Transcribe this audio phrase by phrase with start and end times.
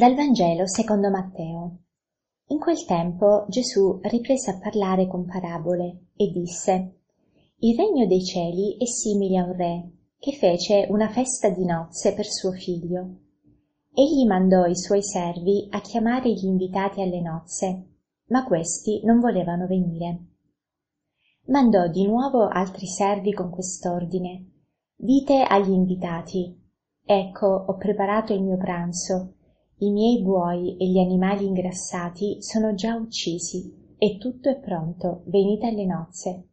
[0.00, 1.80] Dal Vangelo secondo Matteo.
[2.46, 7.00] In quel tempo Gesù riprese a parlare con parabole e disse
[7.58, 12.14] Il regno dei cieli è simile a un re che fece una festa di nozze
[12.14, 13.16] per suo figlio.
[13.92, 17.88] Egli mandò i suoi servi a chiamare gli invitati alle nozze,
[18.28, 20.20] ma questi non volevano venire.
[21.48, 24.46] Mandò di nuovo altri servi con quest'ordine
[24.96, 26.58] Dite agli invitati
[27.04, 29.34] Ecco, ho preparato il mio pranzo
[29.82, 35.68] i miei buoi e gli animali ingrassati sono già uccisi e tutto è pronto, venite
[35.68, 36.48] alle nozze.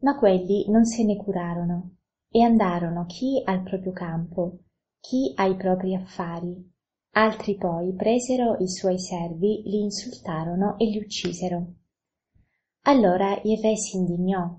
[0.00, 1.96] Ma quelli non se ne curarono
[2.28, 4.58] e andarono chi al proprio campo,
[5.00, 6.70] chi ai propri affari.
[7.12, 11.74] Altri poi presero i suoi servi, li insultarono e li uccisero.
[12.82, 14.54] Allora il re si indignò,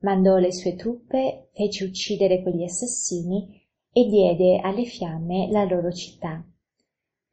[0.00, 6.44] mandò le sue truppe, fece uccidere quegli assassini e diede alle fiamme la loro città.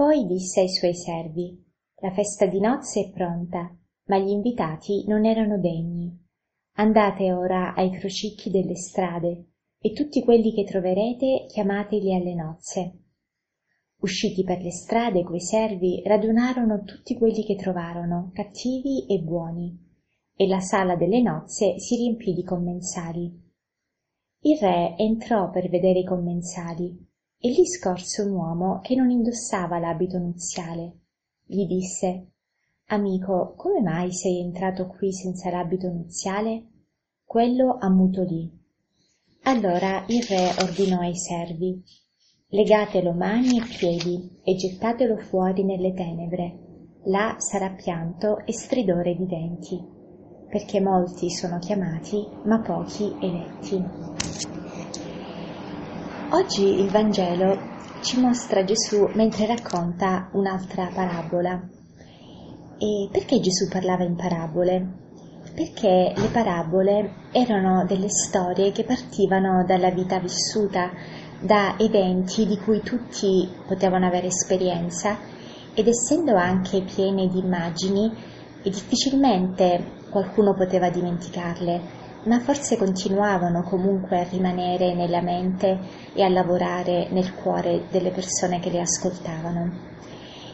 [0.00, 1.62] Poi disse ai suoi servi
[1.96, 3.70] La festa di nozze è pronta,
[4.06, 6.10] ma gli invitati non erano degni.
[6.76, 9.48] Andate ora ai crocicchi delle strade,
[9.78, 12.98] e tutti quelli che troverete chiamateli alle nozze.
[14.00, 19.78] Usciti per le strade quei servi radunarono tutti quelli che trovarono, cattivi e buoni,
[20.34, 23.38] e la sala delle nozze si riempì di commensali.
[24.44, 27.08] Il re entrò per vedere i commensali
[27.40, 30.98] e lì scorse un uomo che non indossava l'abito nuziale.
[31.46, 32.26] Gli disse
[32.86, 36.66] Amico, come mai sei entrato qui senza l'abito nuziale?
[37.24, 38.58] Quello ammutolì.
[39.44, 41.82] Allora il re ordinò ai servi
[42.52, 46.58] Legatelo mani e piedi e gettatelo fuori nelle tenebre.
[47.04, 49.80] Là sarà pianto e stridore di denti,
[50.48, 54.59] perché molti sono chiamati, ma pochi eletti.
[56.32, 57.58] Oggi il Vangelo
[58.02, 61.60] ci mostra Gesù mentre racconta un'altra parabola.
[62.78, 64.86] E perché Gesù parlava in parabole?
[65.52, 70.92] Perché le parabole erano delle storie che partivano dalla vita vissuta,
[71.40, 75.18] da eventi di cui tutti potevano avere esperienza
[75.74, 78.08] ed essendo anche piene di immagini,
[78.62, 85.78] difficilmente qualcuno poteva dimenticarle ma forse continuavano comunque a rimanere nella mente
[86.12, 89.88] e a lavorare nel cuore delle persone che le ascoltavano.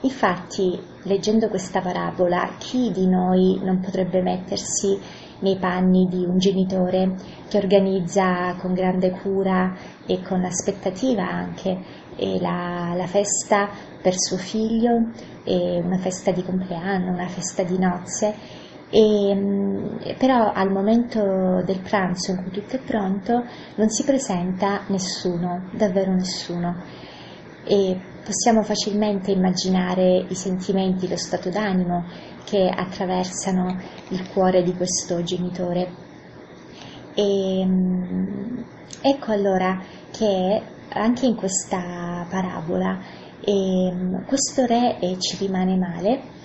[0.00, 4.98] Infatti, leggendo questa parabola, chi di noi non potrebbe mettersi
[5.40, 7.14] nei panni di un genitore
[7.48, 11.78] che organizza con grande cura e con aspettativa anche
[12.40, 13.68] la, la festa
[14.00, 15.10] per suo figlio,
[15.44, 18.34] una festa di compleanno, una festa di nozze
[18.94, 19.86] e, mm,
[20.18, 23.42] però al momento del pranzo in cui tutto è pronto
[23.76, 26.76] non si presenta nessuno, davvero nessuno.
[27.64, 32.04] E possiamo facilmente immaginare i sentimenti, lo stato d'animo
[32.44, 35.90] che attraversano il cuore di questo genitore.
[37.14, 38.58] E, mm,
[39.00, 39.80] ecco allora
[40.10, 43.00] che anche in questa parabola
[43.40, 43.92] eh,
[44.26, 46.40] questo re eh, ci rimane male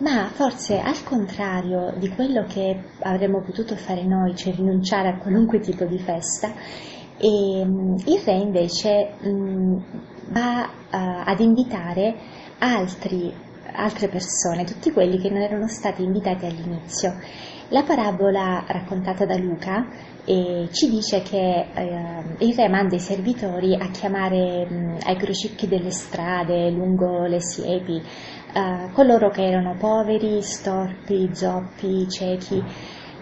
[0.00, 5.60] ma forse al contrario di quello che avremmo potuto fare noi, cioè rinunciare a qualunque
[5.60, 6.52] tipo di festa,
[7.18, 9.84] e, ehm, il re invece mh,
[10.28, 12.16] va uh, ad invitare
[12.58, 13.32] altri,
[13.72, 17.14] altre persone, tutti quelli che non erano stati invitati all'inizio.
[17.72, 19.86] La parabola raccontata da Luca
[20.24, 25.68] eh, ci dice che eh, il re manda i servitori a chiamare mh, ai crocicchi
[25.68, 32.60] delle strade, lungo le siepi, uh, coloro che erano poveri, storpi, zoppi, ciechi.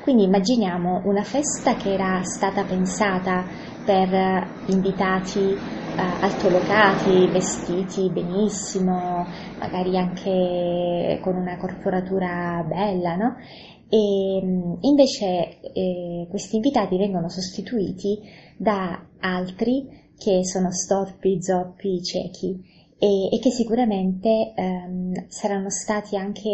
[0.01, 3.45] Quindi immaginiamo una festa che era stata pensata
[3.85, 9.27] per invitati uh, altolocati, vestiti benissimo,
[9.59, 13.37] magari anche con una corporatura bella, no?
[13.91, 18.19] E invece eh, questi invitati vengono sostituiti
[18.57, 22.61] da altri che sono storpi, zoppi, ciechi
[22.99, 26.51] e, e che sicuramente ehm, saranno stati anche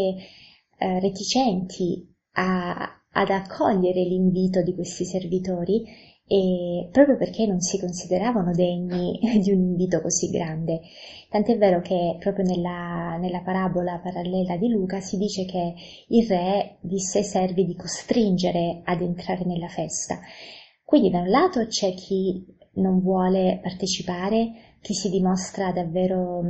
[0.76, 5.82] eh, reticenti a, ad accogliere l'invito di questi servitori
[6.26, 10.80] e proprio perché non si consideravano degni di un invito così grande.
[11.28, 15.74] Tant'è vero che proprio nella, nella, parabola parallela di Luca si dice che
[16.08, 20.18] il re disse ai servi di costringere ad entrare nella festa.
[20.84, 22.44] Quindi da un lato c'è chi
[22.74, 26.42] non vuole partecipare, chi si dimostra davvero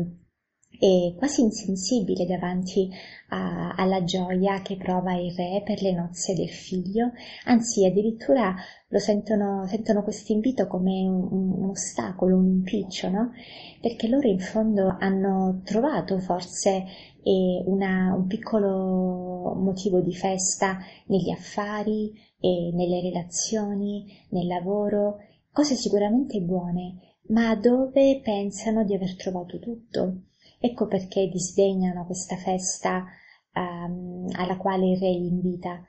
[0.79, 2.89] e quasi insensibile davanti
[3.29, 7.13] a, alla gioia che prova il re per le nozze del figlio,
[7.45, 8.55] anzi addirittura
[8.89, 13.33] lo sentono, sentono questo invito come un, un, ostacolo, un impiccio, no?
[13.81, 16.85] Perché loro in fondo hanno trovato forse
[17.23, 22.13] eh, una, un piccolo motivo di festa negli affari,
[22.45, 25.17] e nelle relazioni, nel lavoro,
[25.51, 30.25] cose sicuramente buone, ma dove pensano di aver trovato tutto
[30.65, 33.05] Ecco perché disdegnano questa festa
[33.53, 35.85] um, alla quale il re li invita,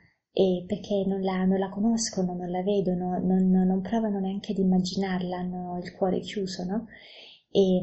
[0.67, 5.37] perché non la, non la conoscono, non la vedono, non, non, provano neanche ad immaginarla,
[5.37, 6.87] hanno il cuore chiuso, no?
[7.49, 7.77] E,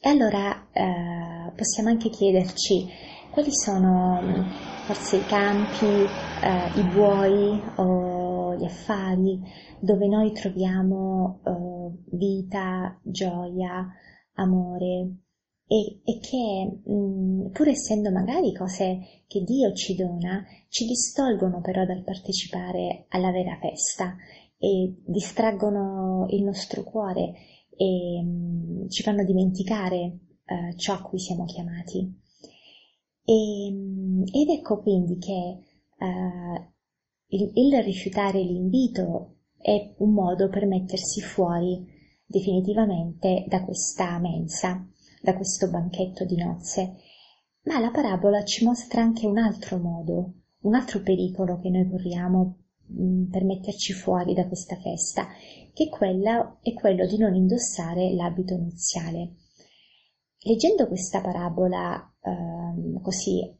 [0.00, 2.86] e allora eh, possiamo anche chiederci
[3.30, 4.48] quali sono
[4.86, 6.08] forse i campi,
[6.40, 9.38] eh, i buoi o gli affari
[9.78, 13.86] dove noi troviamo eh, vita, gioia,
[14.36, 15.16] amore,
[15.70, 21.86] e, e che mh, pur essendo magari cose che Dio ci dona, ci distolgono però
[21.86, 24.16] dal partecipare alla vera festa
[24.58, 27.34] e distraggono il nostro cuore
[27.76, 32.18] e mh, ci fanno dimenticare uh, ciò a cui siamo chiamati.
[33.24, 33.66] E,
[34.24, 35.58] ed ecco quindi che
[36.00, 36.68] uh,
[37.28, 41.86] il, il rifiutare l'invito è un modo per mettersi fuori
[42.26, 44.84] definitivamente da questa mensa
[45.20, 46.96] da questo banchetto di nozze,
[47.64, 52.56] ma la parabola ci mostra anche un altro modo, un altro pericolo che noi corriamo
[52.86, 55.28] mh, per metterci fuori da questa festa,
[55.72, 59.34] che quella, è quello di non indossare l'abito nuziale.
[60.42, 63.58] Leggendo questa parabola eh, così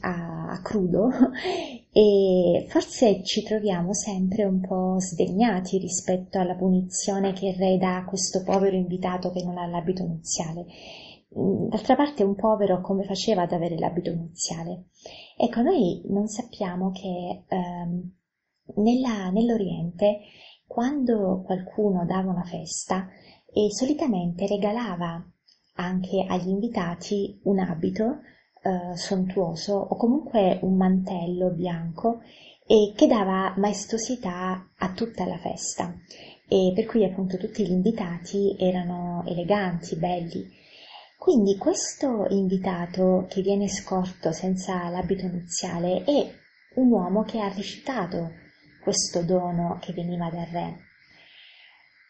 [0.00, 1.08] a, a, crudo,
[1.92, 7.96] e forse ci troviamo sempre un po' sdegnati rispetto alla punizione che il re dà
[7.98, 10.66] a questo povero invitato che non ha l'abito nuziale.
[11.38, 14.86] Mm, d'altra parte un povero come faceva ad avere l'abito nuziale?
[15.36, 18.12] Ecco, noi non sappiamo che ehm,
[18.76, 20.20] nella, nell'Oriente,
[20.66, 23.08] quando qualcuno dava una festa,
[23.52, 25.24] e solitamente regalava
[25.76, 28.18] anche agli invitati un abito
[28.66, 32.22] eh, sontuoso o comunque un mantello bianco
[32.66, 35.94] e che dava maestosità a tutta la festa
[36.48, 40.52] e per cui appunto tutti gli invitati erano eleganti, belli.
[41.16, 46.34] Quindi questo invitato che viene scorto senza l'abito nuziale è
[46.74, 48.32] un uomo che ha rifiutato
[48.82, 50.78] questo dono che veniva dal re.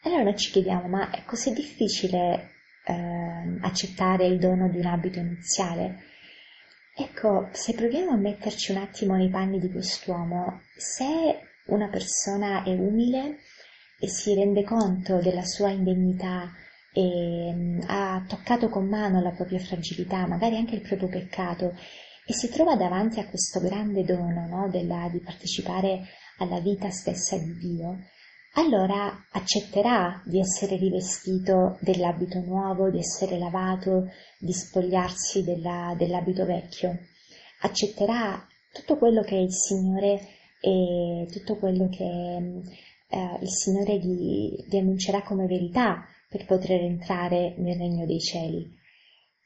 [0.03, 2.51] Allora noi ci chiediamo, ma è così difficile
[2.85, 6.15] eh, accettare il dono di un abito nuziale?
[6.99, 12.73] Ecco, se proviamo a metterci un attimo nei panni di quest'uomo, se una persona è
[12.73, 13.37] umile
[13.99, 16.51] e si rende conto della sua indegnità
[16.91, 21.75] e mm, ha toccato con mano la propria fragilità, magari anche il proprio peccato,
[22.25, 26.01] e si trova davanti a questo grande dono no, della, di partecipare
[26.39, 28.05] alla vita stessa di Dio,
[28.57, 34.09] allora accetterà di essere rivestito dell'abito nuovo, di essere lavato,
[34.39, 36.97] di spogliarsi della, dell'abito vecchio.
[37.61, 40.21] Accetterà tutto quello che il Signore
[40.59, 47.53] e tutto quello che eh, il Signore gli, gli annuncerà come verità per poter entrare
[47.57, 48.75] nel regno dei cieli.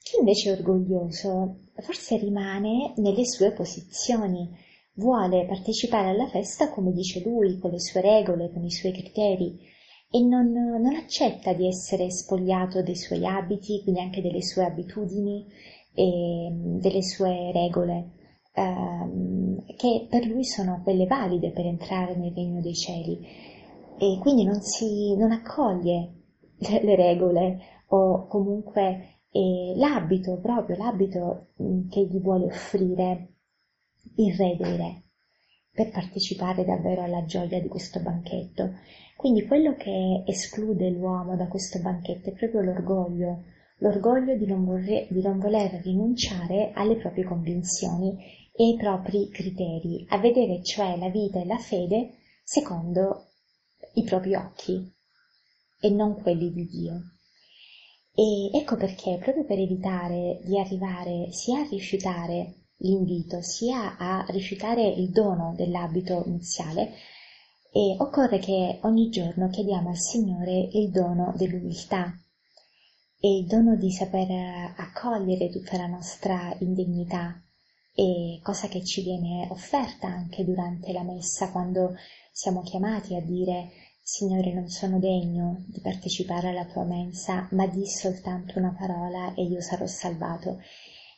[0.02, 4.50] Chi invece è orgoglioso forse rimane nelle sue posizioni,
[4.94, 9.58] vuole partecipare alla festa come dice lui, con le sue regole, con i suoi criteri,
[10.10, 15.46] e non, non accetta di essere spogliato dei suoi abiti, quindi anche delle sue abitudini
[15.94, 18.10] e delle sue regole,
[18.54, 23.20] ehm, che per lui sono quelle valide per entrare nel regno dei cieli.
[23.98, 26.12] E quindi non, si, non accoglie
[26.58, 31.48] le, le regole o comunque eh, l'abito, proprio l'abito
[31.90, 33.28] che gli vuole offrire
[34.16, 35.04] il re dei re,
[35.72, 38.74] per partecipare davvero alla gioia di questo banchetto.
[39.16, 43.44] Quindi quello che esclude l'uomo da questo banchetto è proprio l'orgoglio,
[43.78, 48.18] l'orgoglio di non, vorre, di non voler rinunciare alle proprie convinzioni
[48.54, 53.28] e ai propri criteri, a vedere cioè la vita e la fede secondo
[53.94, 54.92] i propri occhi
[55.80, 57.02] e non quelli di Dio.
[58.14, 64.88] E ecco perché, proprio per evitare di arrivare sia a rifiutare l'invito sia a rifiutare
[64.88, 66.94] il dono dell'abito nuziale
[67.72, 72.14] e occorre che ogni giorno chiediamo al Signore il dono dell'umiltà
[73.20, 77.42] e il dono di saper accogliere tutta la nostra indegnità
[77.94, 81.94] e cosa che ci viene offerta anche durante la messa quando
[82.32, 83.70] siamo chiamati a dire
[84.04, 89.44] Signore, non sono degno di partecipare alla tua mensa, ma di soltanto una parola e
[89.44, 90.60] io sarò salvato.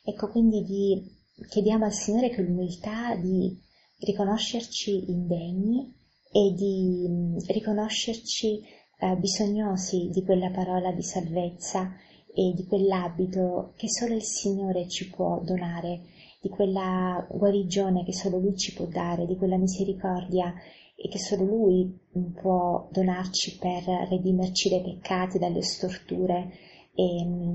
[0.04, 3.58] Ecco quindi di, chiediamo al Signore che l'umiltà di
[3.98, 5.92] riconoscerci indegni
[6.30, 8.62] e di mm, riconoscerci
[8.98, 11.92] eh, bisognosi di quella parola di salvezza
[12.32, 16.02] e di quell'abito che solo il Signore ci può donare,
[16.40, 20.52] di quella guarigione che solo Lui ci può dare, di quella misericordia
[20.96, 21.84] e che solo Lui
[22.16, 26.50] mm, può donarci per redimerci dai peccati, dalle storture
[26.94, 27.52] e mm,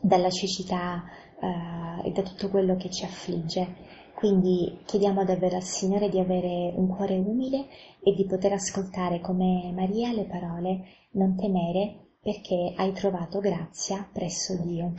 [0.00, 1.04] dalla cecità
[1.42, 3.90] eh, e da tutto quello che ci affligge.
[4.14, 7.66] Quindi chiediamo davvero al Signore di avere un cuore umile
[8.00, 14.56] e di poter ascoltare come Maria le parole non temere perché hai trovato grazia presso
[14.62, 14.92] Dio.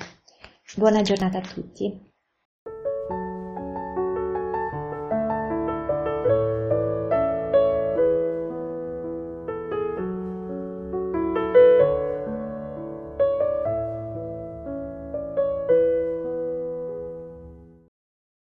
[0.75, 2.11] Buona giornata a tutti.